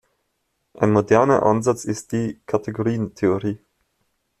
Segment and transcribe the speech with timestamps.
[0.73, 3.59] Ein moderner Ansatz ist die Kategorientheorie.